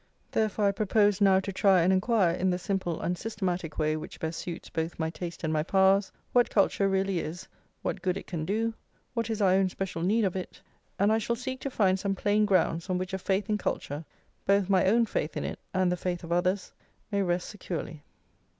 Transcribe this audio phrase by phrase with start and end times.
[0.31, 4.39] Therefore I propose now to try and enquire, in the simple unsystematic way which best
[4.39, 7.47] suits both my taste and my powers, what culture really is,
[7.83, 8.73] what good it can do,
[9.13, 10.59] what is our own special need of it;
[10.97, 14.03] and I shall seek to find some plain grounds on which a faith in culture
[14.47, 16.73] both my own faith in it and the faith of others,
[17.11, 18.01] may rest securely.